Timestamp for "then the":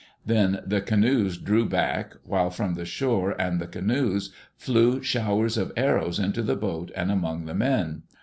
0.25-0.81